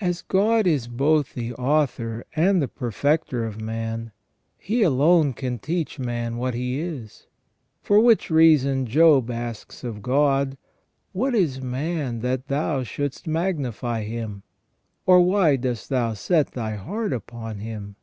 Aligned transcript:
As 0.00 0.22
God 0.22 0.66
is 0.66 0.88
both 0.88 1.34
the 1.34 1.52
Author 1.52 2.24
and 2.34 2.62
the 2.62 2.68
Perfecter 2.68 3.44
of 3.44 3.60
man, 3.60 4.10
He 4.56 4.82
alone 4.82 5.34
can 5.34 5.58
teach 5.58 6.00
ON 6.00 6.04
THE 6.04 6.06
NATURE 6.06 6.06
OF 6.06 6.06
MAN 6.06 6.24
5 6.24 6.32
man 6.32 6.40
what 6.40 6.54
he 6.54 6.80
is; 6.80 7.26
for 7.82 8.00
which 8.00 8.30
reason 8.30 8.86
Job 8.86 9.30
asks 9.30 9.84
of 9.84 10.00
God:" 10.00 10.56
What 11.12 11.34
is 11.34 11.60
man 11.60 12.20
that 12.20 12.48
Thou 12.48 12.82
shouldst 12.82 13.26
magnify 13.26 14.04
him? 14.04 14.42
Or 15.04 15.20
why 15.20 15.56
dost 15.56 15.90
Thou 15.90 16.14
set 16.14 16.52
Thy 16.52 16.76
heart 16.76 17.12
upon 17.12 17.58
him 17.58 17.96